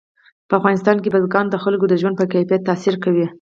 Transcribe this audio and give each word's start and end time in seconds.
په 0.47 0.53
افغانستان 0.59 0.97
کې 1.01 1.13
بزګان 1.13 1.45
د 1.49 1.55
خلکو 1.63 1.85
د 1.89 1.93
ژوند 2.01 2.15
په 2.19 2.25
کیفیت 2.33 2.61
تاثیر 2.69 2.95
کوي. 3.03 3.25